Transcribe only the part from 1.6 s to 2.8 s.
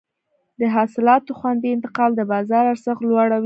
انتقال د بازار